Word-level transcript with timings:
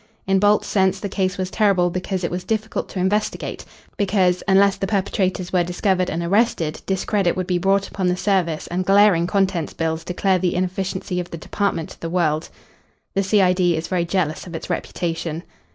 In 0.25 0.39
Bolt's 0.39 0.65
sense 0.65 0.99
the 0.99 1.07
case 1.07 1.37
was 1.37 1.51
terrible 1.51 1.91
because 1.91 2.23
it 2.23 2.31
was 2.31 2.43
difficult 2.43 2.89
to 2.89 2.97
investigate; 2.97 3.65
because, 3.97 4.41
unless 4.47 4.75
the 4.75 4.87
perpetrators 4.87 5.53
were 5.53 5.63
discovered 5.63 6.09
and 6.09 6.23
arrested, 6.23 6.81
discredit 6.87 7.35
would 7.37 7.45
be 7.45 7.59
brought 7.59 7.87
upon 7.87 8.07
the 8.07 8.17
service 8.17 8.65
and 8.65 8.83
glaring 8.83 9.27
contents 9.27 9.73
bills 9.75 10.03
declare 10.03 10.39
the 10.39 10.55
inefficiency 10.55 11.19
of 11.19 11.29
the 11.29 11.37
department 11.37 11.91
to 11.91 11.99
the 12.01 12.09
world. 12.09 12.49
The 13.13 13.21
C.I.D. 13.21 13.77
is 13.77 13.87
very 13.87 14.05
jealous 14.05 14.47
of 14.47 14.55
its 14.55 14.71
reputation. 14.71 15.43